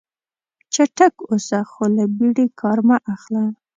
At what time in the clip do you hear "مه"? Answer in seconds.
2.87-2.97